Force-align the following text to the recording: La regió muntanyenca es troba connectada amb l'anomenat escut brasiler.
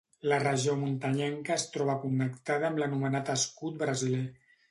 La 0.29 0.37
regió 0.43 0.71
muntanyenca 0.83 1.53
es 1.61 1.65
troba 1.75 1.97
connectada 2.07 2.69
amb 2.71 2.83
l'anomenat 2.85 3.31
escut 3.37 3.77
brasiler. 3.85 4.27